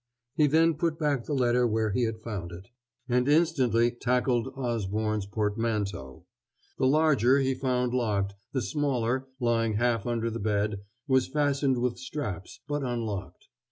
[0.33, 2.69] He then put back the letter where he had found it;
[3.07, 6.25] and instantly tackled Osborne's portmanteaux.
[6.79, 11.99] The larger he found locked, the smaller, lying half under the bed, was fastened with
[11.99, 13.49] straps, but unlocked.